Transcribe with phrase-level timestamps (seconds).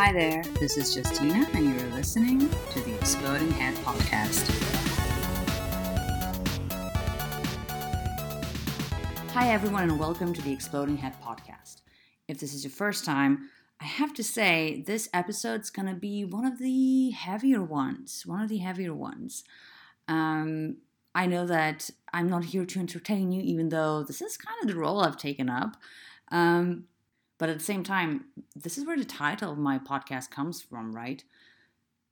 [0.00, 4.48] Hi there, this is Justina, and you're listening to the Exploding Head Podcast.
[9.32, 11.80] Hi, everyone, and welcome to the Exploding Head Podcast.
[12.28, 13.50] If this is your first time,
[13.80, 18.22] I have to say this episode's gonna be one of the heavier ones.
[18.24, 19.42] One of the heavier ones.
[20.06, 20.76] Um,
[21.12, 24.68] I know that I'm not here to entertain you, even though this is kind of
[24.68, 25.76] the role I've taken up.
[26.30, 26.84] Um,
[27.38, 30.94] but at the same time, this is where the title of my podcast comes from,
[30.94, 31.22] right?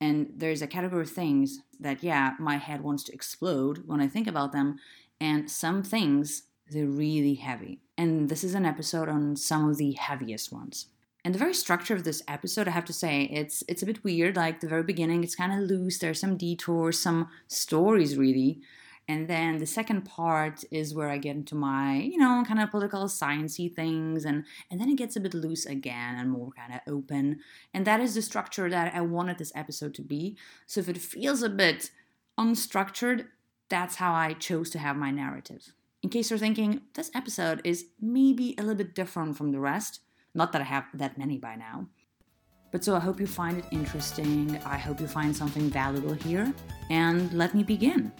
[0.01, 4.09] And there's a category of things that, yeah, my head wants to explode when I
[4.09, 4.79] think about them.
[5.21, 7.80] And some things, they're really heavy.
[7.97, 10.87] And this is an episode on some of the heaviest ones.
[11.25, 14.05] And the very structure of this episode, I have to say, it's it's a bit
[14.05, 14.37] weird.
[14.37, 15.99] Like the very beginning, it's kind of loose.
[15.99, 18.61] There's some detours, some stories, really.
[19.09, 22.70] And then the second part is where I get into my, you know, kind of
[22.73, 26.74] political sciencey things, and and then it gets a bit loose again and more kind
[26.74, 27.38] of open.
[27.73, 30.37] And that is the structure that I wanted this episode to be.
[30.66, 31.90] So if it feels a bit
[32.38, 33.26] unstructured,
[33.68, 35.73] that's how I chose to have my narrative.
[36.02, 40.01] In case you're thinking this episode is maybe a little bit different from the rest,
[40.35, 41.88] not that I have that many by now.
[42.73, 44.60] But so I hope you find it interesting.
[44.65, 46.52] I hope you find something valuable here.
[46.91, 48.13] And let me begin.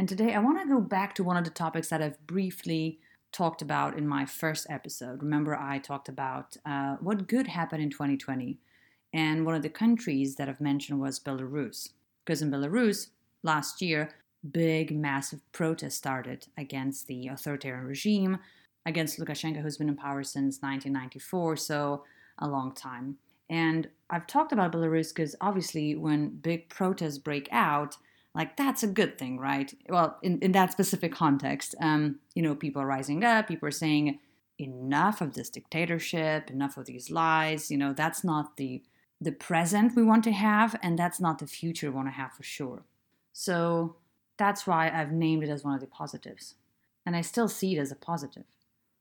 [0.00, 3.00] And today I want to go back to one of the topics that I've briefly
[3.32, 5.22] talked about in my first episode.
[5.22, 8.56] Remember, I talked about uh, what good happened in 2020.
[9.12, 11.90] And one of the countries that I've mentioned was Belarus.
[12.24, 13.10] Because in Belarus,
[13.42, 14.14] last year,
[14.50, 18.38] big, massive protests started against the authoritarian regime,
[18.86, 22.04] against Lukashenko, who's been in power since 1994, so
[22.38, 23.18] a long time.
[23.50, 27.98] And I've talked about Belarus because obviously, when big protests break out,
[28.34, 29.72] like that's a good thing right?
[29.88, 33.72] Well in, in that specific context um, you know people are rising up people are
[33.72, 34.18] saying
[34.58, 38.82] enough of this dictatorship enough of these lies you know that's not the
[39.20, 42.32] the present we want to have and that's not the future we want to have
[42.32, 42.84] for sure.
[43.32, 43.96] So
[44.38, 46.54] that's why i've named it as one of the positives.
[47.04, 48.44] And i still see it as a positive.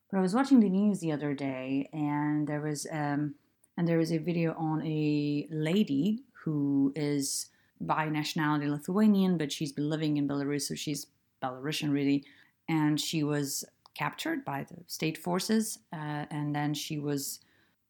[0.10, 3.36] But i was watching the news the other day and there was um,
[3.78, 7.48] and there was a video on a lady who is
[7.82, 11.08] by nationality Lithuanian, but she's been living in Belarus, so she's
[11.42, 12.26] Belarusian really.
[12.68, 13.64] And she was
[13.96, 17.40] captured by the state forces, uh, and then she was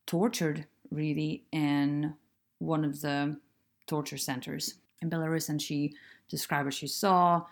[0.05, 2.13] tortured really in
[2.59, 3.37] one of the
[3.87, 5.49] torture centers in Belarus.
[5.49, 5.93] And she
[6.29, 7.43] described what she saw.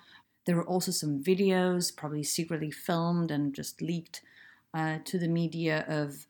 [0.46, 4.22] There were also some videos, probably secretly filmed and just leaked
[4.74, 6.28] uh, to the media of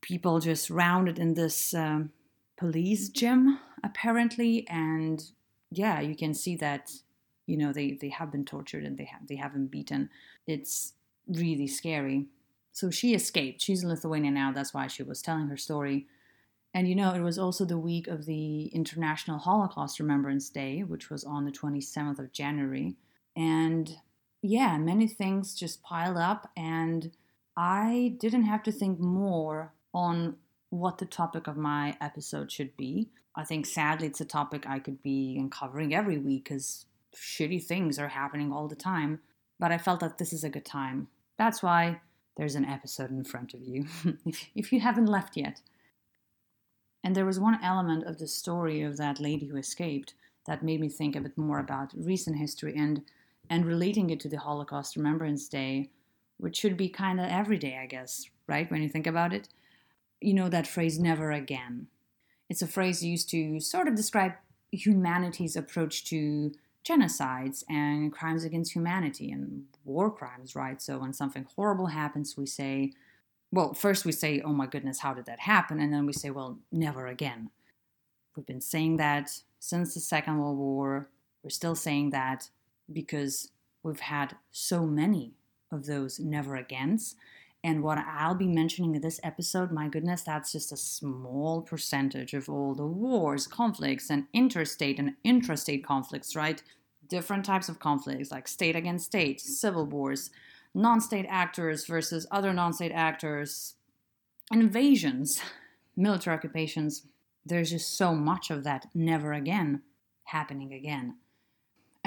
[0.00, 2.10] people just rounded in this um,
[2.56, 5.30] police gym apparently and
[5.70, 6.90] yeah you can see that
[7.46, 10.10] you know they they have been tortured and they have they have been beaten.
[10.46, 10.92] It's
[11.26, 12.26] really scary.
[12.72, 13.62] So she escaped.
[13.62, 14.52] She's in lithuania now.
[14.52, 16.06] That's why she was telling her story.
[16.74, 21.10] And you know it was also the week of the international holocaust remembrance day which
[21.10, 22.96] was on the 27th of january.
[23.34, 23.96] And
[24.42, 27.10] yeah many things just piled up and
[27.56, 30.36] i didn't have to think more on
[30.70, 33.08] what the topic of my episode should be.
[33.34, 37.98] I think sadly it's a topic I could be uncovering every week because shitty things
[37.98, 39.20] are happening all the time.
[39.58, 41.08] But I felt that this is a good time.
[41.36, 42.00] That's why
[42.36, 43.86] there's an episode in front of you,
[44.26, 45.60] if, if you haven't left yet.
[47.02, 50.14] And there was one element of the story of that lady who escaped
[50.46, 53.02] that made me think a bit more about recent history and
[53.50, 55.88] and relating it to the Holocaust Remembrance Day,
[56.36, 58.70] which should be kind of every day, I guess, right?
[58.70, 59.48] When you think about it
[60.20, 61.88] you know that phrase never again.
[62.48, 64.32] It's a phrase used to sort of describe
[64.72, 66.52] humanity's approach to
[66.84, 70.80] genocides and crimes against humanity and war crimes, right?
[70.80, 72.92] So when something horrible happens, we say,
[73.50, 75.80] well, first we say, oh my goodness, how did that happen?
[75.80, 77.50] And then we say, well, never again.
[78.36, 81.08] We've been saying that since the Second World War.
[81.42, 82.50] We're still saying that
[82.92, 83.50] because
[83.82, 85.34] we've had so many
[85.70, 87.16] of those never agains.
[87.64, 92.32] And what I'll be mentioning in this episode, my goodness, that's just a small percentage
[92.32, 96.62] of all the wars, conflicts, and interstate and intrastate conflicts, right?
[97.08, 100.30] Different types of conflicts, like state against state, civil wars,
[100.72, 103.74] non state actors versus other non state actors,
[104.52, 105.40] invasions,
[105.96, 107.06] military occupations.
[107.44, 109.82] There's just so much of that never again
[110.24, 111.16] happening again.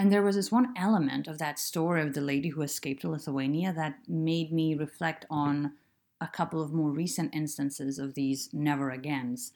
[0.01, 3.09] And there was this one element of that story of the lady who escaped to
[3.09, 5.73] Lithuania that made me reflect on
[6.19, 9.53] a couple of more recent instances of these never agains.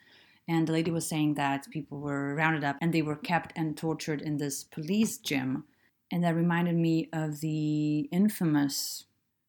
[0.48, 3.76] And the lady was saying that people were rounded up and they were kept and
[3.76, 5.64] tortured in this police gym.
[6.12, 9.06] And that reminded me of the infamous,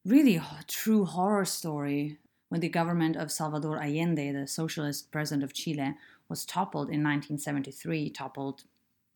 [0.07, 2.17] really true horror story
[2.49, 5.93] when the government of Salvador Allende, the socialist president of Chile,
[6.31, 8.65] was toppled in 1973, toppled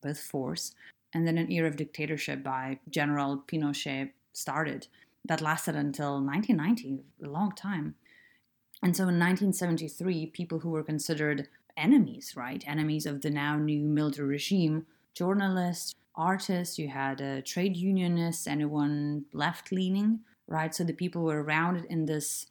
[0.03, 0.75] with force,
[1.12, 4.86] and then an era of dictatorship by General Pinochet started
[5.24, 7.94] that lasted until 1990, a long time.
[8.82, 13.80] And so in 1973, people who were considered enemies, right, enemies of the now new
[13.80, 20.74] military regime, journalists, artists, you had trade unionists, anyone left leaning, right?
[20.74, 22.46] So the people were around in this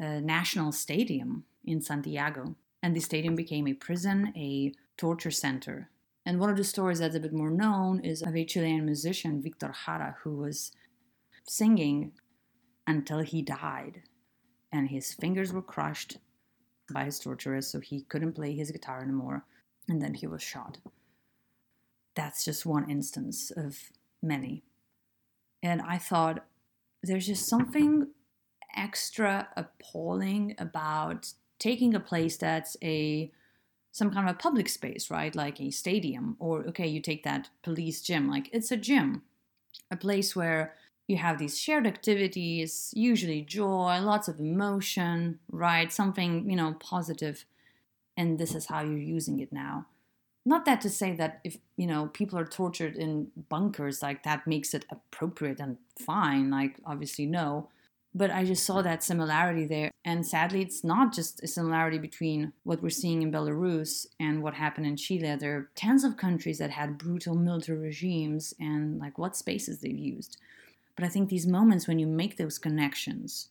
[0.00, 2.56] uh, national stadium in Santiago.
[2.82, 5.88] And the stadium became a prison, a torture center.
[6.26, 9.42] And one of the stories that's a bit more known is of a Chilean musician,
[9.42, 10.72] Victor Jara, who was
[11.46, 12.12] singing
[12.86, 14.02] until he died.
[14.72, 16.18] And his fingers were crushed
[16.92, 19.44] by his torturers, so he couldn't play his guitar anymore.
[19.88, 20.78] And then he was shot.
[22.14, 23.90] That's just one instance of
[24.22, 24.62] many.
[25.62, 26.44] And I thought
[27.02, 28.08] there's just something
[28.76, 33.30] extra appalling about taking a place that's a
[33.94, 35.36] some kind of a public space, right?
[35.36, 39.22] Like a stadium, or okay, you take that police gym, like it's a gym,
[39.88, 40.74] a place where
[41.06, 45.92] you have these shared activities, usually joy, lots of emotion, right?
[45.92, 47.44] Something, you know, positive,
[48.16, 49.86] and this is how you're using it now.
[50.44, 54.44] Not that to say that if, you know, people are tortured in bunkers, like that
[54.44, 57.68] makes it appropriate and fine, like obviously no.
[58.16, 59.90] But I just saw that similarity there.
[60.04, 64.54] And sadly, it's not just a similarity between what we're seeing in Belarus and what
[64.54, 65.34] happened in Chile.
[65.34, 69.98] There are tens of countries that had brutal military regimes and like what spaces they've
[69.98, 70.36] used.
[70.94, 73.48] But I think these moments when you make those connections,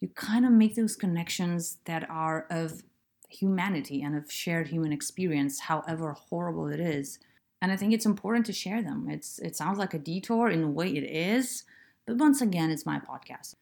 [0.00, 2.82] you kind of make those connections that are of
[3.28, 7.18] humanity and of shared human experience, however horrible it is.
[7.60, 9.08] And I think it's important to share them.
[9.10, 11.64] It's it sounds like a detour in a way it is,
[12.06, 13.54] but once again, it's my podcast.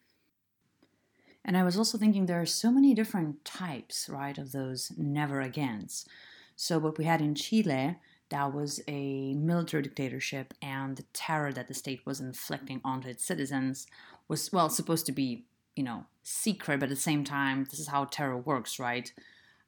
[1.45, 5.41] And I was also thinking there are so many different types, right, of those never
[5.41, 6.07] agains.
[6.57, 7.97] So, what we had in Chile,
[8.31, 13.25] that was a military dictatorship, and the terror that the state was inflicting onto its
[13.25, 13.87] citizens
[14.29, 15.45] was, well, supposed to be,
[15.77, 19.13] you know, secret, but at the same time, this is how terror works, right?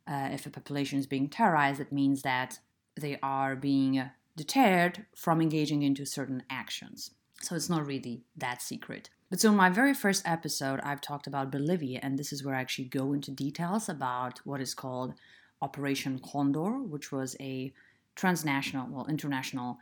[0.06, 2.60] Uh, if a population is being terrorized, it means that
[2.98, 7.10] they are being deterred from engaging into certain actions.
[7.42, 9.10] So, it's not really that secret.
[9.28, 12.54] But so in my very first episode, I've talked about Bolivia, and this is where
[12.54, 15.14] I actually go into details about what is called
[15.60, 17.72] Operation Condor, which was a
[18.14, 19.78] transnational, well, international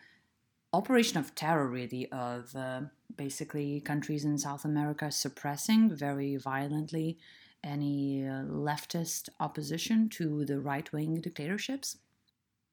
[0.72, 2.82] operation of terror, really, of uh,
[3.16, 7.18] basically countries in South America suppressing very violently
[7.62, 11.98] any uh, leftist opposition to the right wing dictatorships.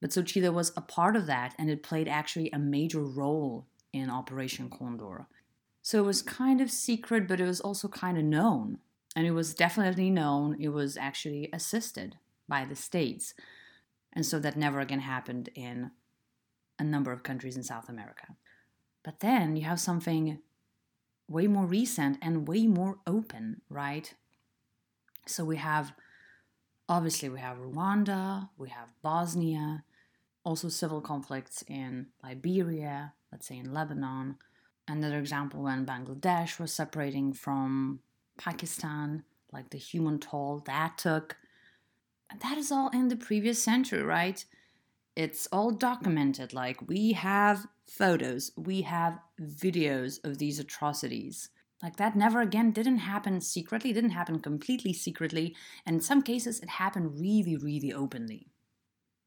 [0.00, 3.66] But so Chile was a part of that, and it played actually a major role
[3.92, 5.26] in Operation Condor.
[5.82, 8.78] So it was kind of secret, but it was also kind of known.
[9.14, 12.16] And it was definitely known it was actually assisted
[12.48, 13.34] by the states.
[14.12, 15.90] And so that never again happened in
[16.78, 18.28] a number of countries in South America.
[19.02, 20.38] But then you have something
[21.28, 24.14] way more recent and way more open, right?
[25.26, 25.92] So we have
[26.88, 29.84] obviously we have Rwanda, we have Bosnia,
[30.44, 34.36] also civil conflicts in Liberia, let's say in Lebanon,
[34.88, 38.00] Another example when Bangladesh was separating from
[38.38, 41.36] Pakistan, like the human toll that took.
[42.40, 44.44] That is all in the previous century, right?
[45.14, 46.52] It's all documented.
[46.52, 51.50] Like we have photos, we have videos of these atrocities.
[51.82, 56.60] Like that never again didn't happen secretly, didn't happen completely secretly, and in some cases
[56.60, 58.46] it happened really, really openly.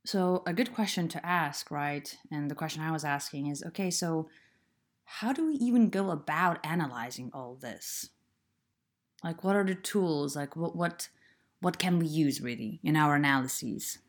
[0.06, 2.16] So, a good question to ask, right?
[2.32, 4.30] And the question I was asking is okay, so
[5.06, 8.10] how do we even go about analyzing all this?
[9.24, 10.36] Like, what are the tools?
[10.36, 11.10] Like, what what
[11.62, 14.00] what can we use really in our analyses?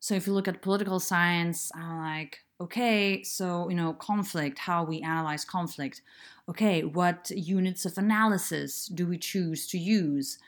[0.00, 4.84] So, if you look at political science, I'm like, okay, so you know, conflict, how
[4.84, 6.02] we analyze conflict.
[6.48, 10.38] Okay, what units of analysis do we choose to use?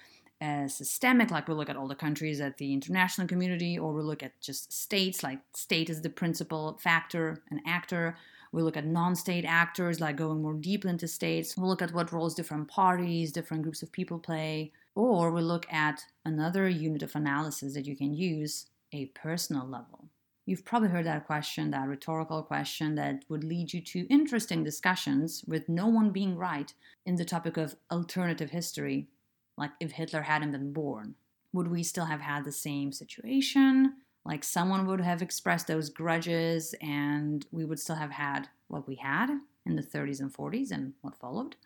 [0.40, 4.02] As systemic, like we look at all the countries at the international community, or we
[4.02, 8.16] look at just states, like state is the principal factor, and actor,
[8.54, 11.56] we look at non state actors, like going more deep into states.
[11.56, 14.72] We'll look at what roles different parties, different groups of people play.
[14.94, 20.08] Or we look at another unit of analysis that you can use a personal level.
[20.46, 25.44] You've probably heard that question, that rhetorical question that would lead you to interesting discussions
[25.48, 26.72] with no one being right
[27.04, 29.08] in the topic of alternative history,
[29.56, 31.16] like if Hitler hadn't been born.
[31.52, 33.94] Would we still have had the same situation?
[34.24, 38.96] Like someone would have expressed those grudges, and we would still have had what we
[38.96, 39.30] had
[39.66, 41.56] in the 30s and 40s and what followed.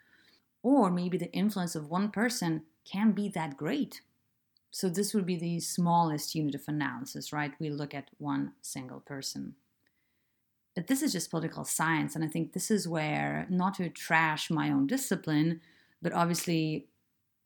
[0.63, 4.01] Or maybe the influence of one person can be that great.
[4.71, 7.53] So, this would be the smallest unit of analysis, right?
[7.59, 9.55] We look at one single person.
[10.75, 14.51] But this is just political science, and I think this is where, not to trash
[14.51, 15.61] my own discipline,
[16.03, 16.87] but obviously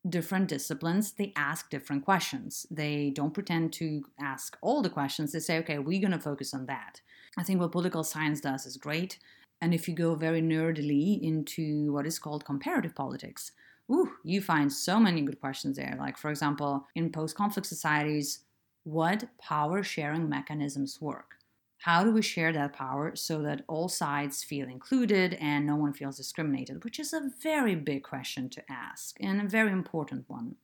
[0.09, 2.67] different disciplines they ask different questions.
[2.71, 5.33] They don't pretend to ask all the questions.
[5.33, 7.01] They say okay we're going to focus on that.
[7.39, 9.19] I think what political science does is great.
[9.61, 13.53] And if you go very nerdily into what is called comparative politics
[13.91, 15.97] ooh, you find so many good questions there.
[15.99, 18.41] Like for example in post-conflict societies
[18.85, 21.37] what power sharing mechanisms work
[21.83, 25.93] how do we share that power so that all sides feel included and no one
[25.93, 26.85] feels discriminated?
[26.85, 30.55] Which is a very big question to ask and a very important one.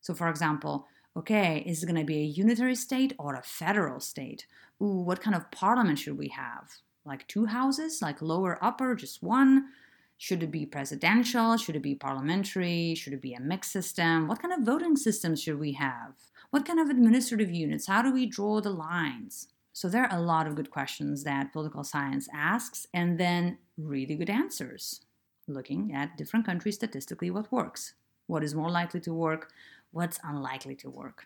[0.00, 0.86] So, for example,
[1.16, 4.46] okay, is it going to be a unitary state or a federal state?
[4.80, 6.70] Ooh, what kind of parliament should we have?
[7.04, 9.70] Like two houses, like lower, upper, just one?
[10.18, 11.56] Should it be presidential?
[11.56, 12.94] Should it be parliamentary?
[12.94, 14.28] Should it be a mixed system?
[14.28, 16.12] What kind of voting systems should we have?
[16.50, 17.88] What kind of administrative units?
[17.88, 19.48] How do we draw the lines?
[19.80, 24.14] So there are a lot of good questions that political science asks, and then really
[24.14, 25.00] good answers,
[25.48, 27.94] looking at different countries statistically what works,
[28.26, 29.50] what is more likely to work,
[29.90, 31.24] what's unlikely to work.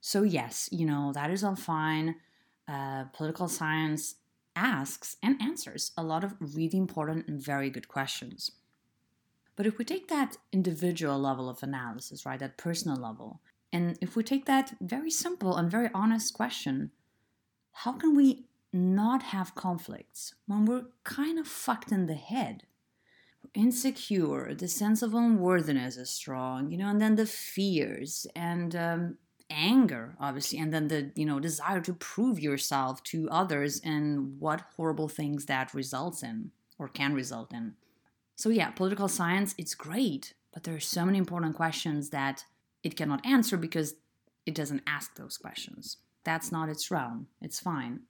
[0.00, 2.16] So, yes, you know, that is all fine.
[2.66, 4.14] Uh, political science
[4.56, 8.52] asks and answers a lot of really important and very good questions.
[9.54, 14.16] But if we take that individual level of analysis, right, that personal level, and if
[14.16, 16.90] we take that very simple and very honest question,
[17.74, 22.64] how can we not have conflicts when we're kind of fucked in the head?
[23.54, 29.16] insecure, the sense of unworthiness is strong, you know, and then the fears and um,
[29.50, 34.64] anger, obviously, and then the you know desire to prove yourself to others and what
[34.76, 37.74] horrible things that results in or can result in.
[38.36, 42.44] So yeah, political science, it's great, but there are so many important questions that
[42.82, 43.94] it cannot answer because
[44.44, 45.98] it doesn't ask those questions.
[46.24, 47.28] That's not its realm.
[47.40, 48.00] It's fine.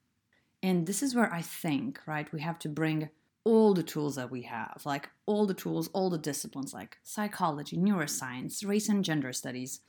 [0.62, 3.10] And this is where I think, right, we have to bring
[3.44, 7.76] all the tools that we have, like all the tools, all the disciplines like psychology,
[7.76, 9.80] neuroscience, race and gender studies,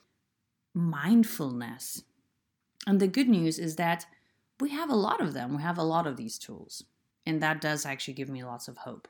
[0.74, 2.04] mindfulness.
[2.86, 4.06] And the good news is that
[4.60, 5.56] we have a lot of them.
[5.56, 6.84] We have a lot of these tools.
[7.26, 9.08] And that does actually give me lots of hope.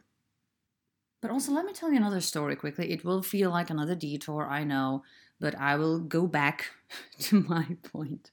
[1.22, 2.92] But also, let me tell you another story quickly.
[2.92, 5.04] It will feel like another detour, I know,
[5.40, 6.70] but I will go back
[7.22, 8.30] to my point.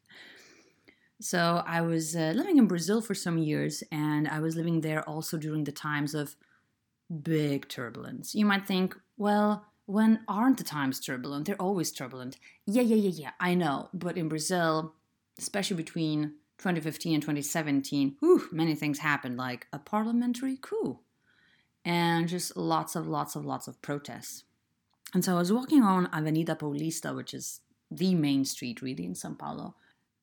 [1.22, 5.08] So I was uh, living in Brazil for some years, and I was living there
[5.08, 6.34] also during the times of
[7.22, 8.34] big turbulence.
[8.34, 11.46] You might think, well, when aren't the times turbulent?
[11.46, 12.38] They're always turbulent.
[12.66, 13.88] Yeah, yeah, yeah, yeah, I know.
[13.94, 14.94] But in Brazil,
[15.38, 20.98] especially between 2015 and 2017, whew, many things happened, like a parliamentary coup
[21.84, 24.42] and just lots of, lots of, lots of protests.
[25.14, 27.60] And so I was walking on Avenida Paulista, which is
[27.92, 29.76] the main street really in Sao Paulo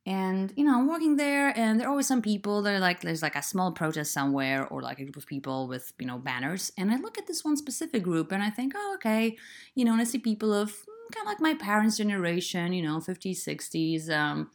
[0.10, 3.02] and you know i'm walking there and there are always some people that are like
[3.02, 6.18] there's like a small protest somewhere or like a group of people with you know
[6.18, 6.72] banners.
[6.78, 9.38] And i look at this one specific group and i think oh okay
[9.76, 12.82] you know and i see people of mm, kind of like my parents generation you
[12.82, 14.50] know 50s 60s um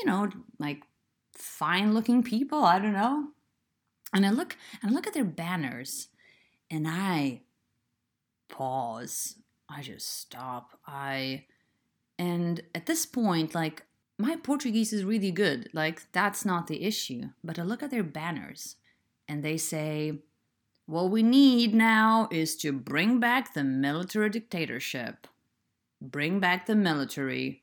[0.00, 0.28] you know
[0.58, 0.82] like
[1.32, 3.28] fine looking people i don't know.
[4.12, 6.08] And i look and i look at their banners
[6.68, 7.42] and i
[8.48, 9.36] pause.
[9.68, 10.78] I just stop.
[10.86, 11.46] I
[12.18, 13.82] and at this point like
[14.18, 15.68] my Portuguese is really good.
[15.72, 17.30] Like, that's not the issue.
[17.42, 18.76] But I look at their banners
[19.28, 20.20] and they say,
[20.86, 25.26] what we need now is to bring back the military dictatorship.
[26.00, 27.62] Bring back the military.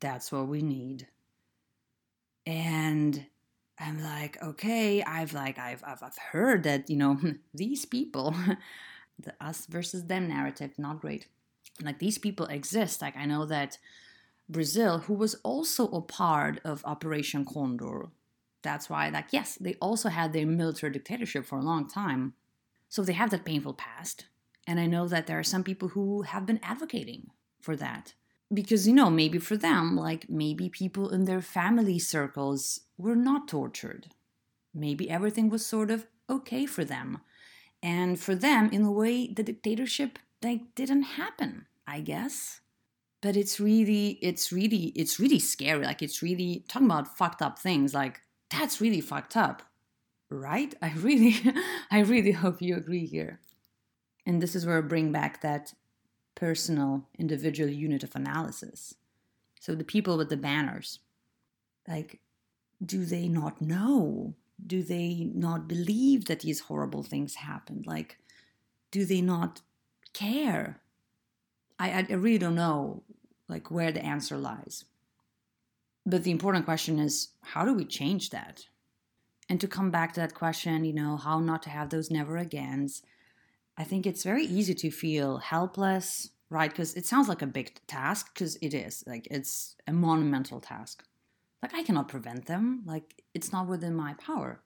[0.00, 1.06] That's what we need.
[2.44, 3.26] And
[3.78, 7.20] I'm like, okay, I've like I've I've, I've heard that, you know,
[7.54, 8.34] these people,
[9.18, 11.28] the us versus them narrative, not great.
[11.82, 13.00] Like these people exist.
[13.00, 13.78] Like I know that
[14.48, 18.08] Brazil, who was also a part of Operation Condor.
[18.62, 22.34] That's why, like, yes, they also had their military dictatorship for a long time.
[22.88, 24.26] So they have that painful past.
[24.66, 28.14] And I know that there are some people who have been advocating for that.
[28.52, 33.48] Because, you know, maybe for them, like, maybe people in their family circles were not
[33.48, 34.08] tortured.
[34.72, 37.18] Maybe everything was sort of okay for them.
[37.82, 42.60] And for them, in a way, the dictatorship, like, didn't happen, I guess
[43.22, 47.58] but it's really it's really it's really scary like it's really talking about fucked up
[47.58, 48.20] things like
[48.50, 49.62] that's really fucked up
[50.30, 50.74] right?
[50.82, 51.36] I really
[51.90, 53.40] i really hope you agree here.
[54.24, 55.74] And this is where i bring back that
[56.34, 58.94] personal individual unit of analysis.
[59.60, 61.00] So the people with the banners
[61.88, 62.20] like
[62.84, 64.34] do they not know?
[64.66, 67.86] Do they not believe that these horrible things happened?
[67.86, 68.18] Like
[68.90, 69.62] do they not
[70.12, 70.80] care?
[71.78, 73.02] I, I really don't know
[73.48, 74.84] like where the answer lies.
[76.04, 78.66] But the important question is how do we change that?
[79.48, 82.36] And to come back to that question, you know, how not to have those never
[82.36, 83.02] agains,
[83.76, 86.70] I think it's very easy to feel helpless, right?
[86.70, 89.04] Because it sounds like a big task, because it is.
[89.06, 91.04] Like it's a monumental task.
[91.62, 94.62] Like I cannot prevent them, like it's not within my power.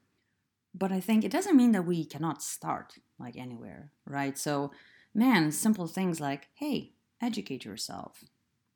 [0.75, 4.39] But I think it doesn't mean that we cannot start like anywhere, right?
[4.39, 4.71] So,
[5.15, 8.25] man, simple things like, hey, educate yourself,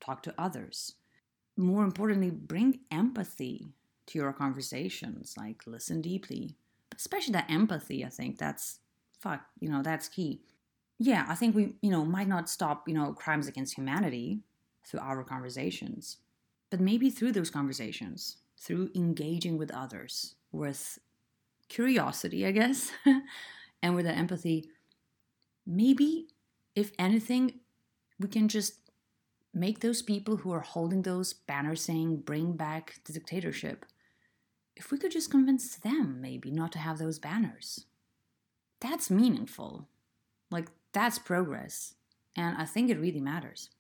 [0.00, 0.94] talk to others.
[1.56, 3.68] More importantly, bring empathy
[4.06, 6.56] to your conversations, like listen deeply.
[6.96, 8.80] Especially that empathy, I think that's
[9.20, 10.42] fuck, you know, that's key.
[10.98, 14.40] Yeah, I think we, you know, might not stop, you know, crimes against humanity
[14.86, 16.18] through our conversations,
[16.70, 20.98] but maybe through those conversations, through engaging with others with
[21.68, 22.92] curiosity, I guess,
[23.82, 24.70] and with that empathy,
[25.66, 26.28] maybe,
[26.74, 27.60] if anything,
[28.18, 28.74] we can just
[29.52, 33.86] make those people who are holding those banners saying bring back the dictatorship
[34.76, 37.86] if we could just convince them maybe not to have those banners.
[38.80, 39.88] That's meaningful.
[40.50, 41.94] Like that's progress.
[42.36, 43.70] And i think it really matters.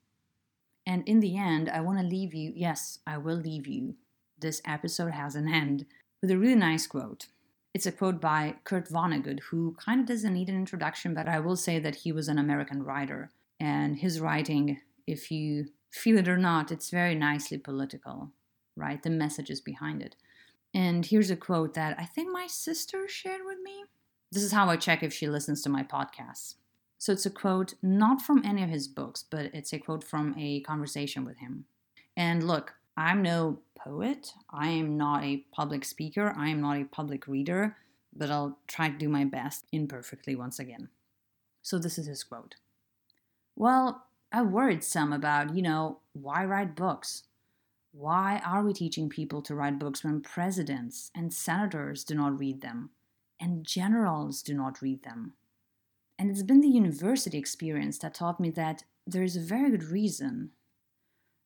[0.86, 3.96] And in the end i want to leave you yes i will leave you.
[4.38, 5.86] This episode has an end
[6.20, 7.26] with a really nice quote.
[7.72, 11.40] It's a quote by kurt vonnegut who kind of doesn't need an introduction but i
[11.40, 16.28] will say that he was an american writer and his writing if you feel it
[16.28, 18.30] or not, it's very nicely political,
[18.76, 19.02] right?
[19.02, 20.16] The messages behind it.
[20.72, 23.84] And here's a quote that I think my sister shared with me.
[24.32, 26.54] This is how I check if she listens to my podcasts.
[26.98, 30.34] So it's a quote not from any of his books, but it's a quote from
[30.38, 31.66] a conversation with him.
[32.16, 34.32] And look, I'm no poet.
[34.50, 36.34] I am not a public speaker.
[36.36, 37.76] I am not a public reader,
[38.16, 40.88] but I'll try to do my best imperfectly once again.
[41.62, 42.56] So this is his quote.
[43.56, 47.24] Well, I worried some about, you know, why write books?
[47.92, 52.60] Why are we teaching people to write books when presidents and senators do not read
[52.60, 52.90] them
[53.40, 55.34] and generals do not read them?
[56.18, 59.84] And it's been the university experience that taught me that there is a very good
[59.84, 60.50] reason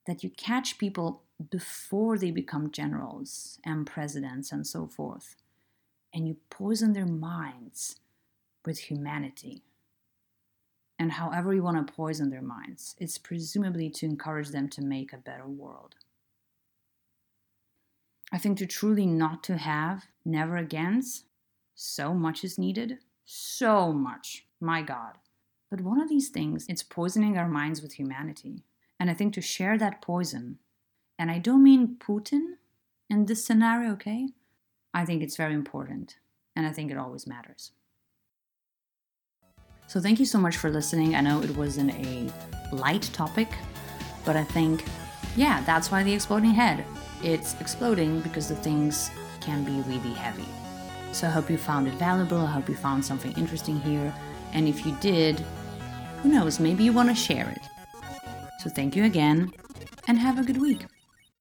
[0.07, 5.35] that you catch people before they become generals and presidents and so forth,
[6.13, 7.97] and you poison their minds
[8.65, 9.61] with humanity
[10.99, 12.95] and however you want to poison their minds.
[12.99, 15.95] It's presumably to encourage them to make a better world.
[18.31, 21.23] I think to truly not to have never agains,
[21.73, 22.99] so much is needed.
[23.25, 24.45] So much.
[24.59, 25.17] My God.
[25.71, 28.63] But one of these things, it's poisoning our minds with humanity.
[28.99, 30.59] And I think to share that poison,
[31.17, 32.55] and I don't mean Putin
[33.09, 34.29] in this scenario, okay?
[34.93, 36.17] I think it's very important.
[36.55, 37.71] And I think it always matters.
[39.89, 41.15] So thank you so much for listening.
[41.15, 42.31] I know it wasn't a
[42.71, 43.47] light topic,
[44.23, 44.85] but I think,
[45.35, 46.85] yeah, that's why the exploding head.
[47.23, 49.09] It's exploding because the things
[49.41, 50.45] can be really heavy.
[51.11, 52.37] So I hope you found it valuable.
[52.37, 54.13] I hope you found something interesting here.
[54.53, 55.39] And if you did,
[56.21, 57.61] who knows, maybe you want to share it.
[58.59, 59.51] So thank you again
[60.07, 60.85] and have a good week.